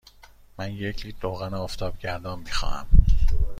[0.57, 2.87] من یک لیتر روغن آفتابگردان می خواهم.